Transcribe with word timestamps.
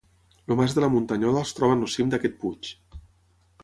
El 0.53 0.57
Mas 0.61 0.73
de 0.77 0.83
la 0.85 0.89
Muntanyola 0.95 1.45
es 1.49 1.53
troba 1.59 1.79
en 1.79 1.87
el 1.89 1.95
cim 1.99 2.13
d'aquest 2.15 2.43
puig. 2.45 2.77